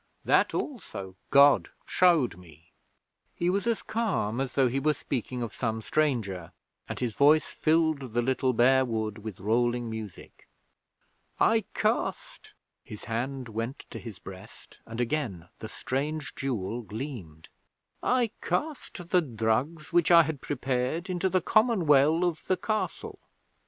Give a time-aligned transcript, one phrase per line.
[0.25, 2.71] That also God showed me.'
[3.35, 6.53] He was as calm as though he were speaking of some stranger,
[6.89, 10.47] and his voice filled the little bare wood with rolling music.
[11.39, 17.49] 'I cast' his hand went to his breast, and again the strange jewel gleamed
[18.01, 23.19] 'I cast the drugs which I had prepared into the common well of the Castle.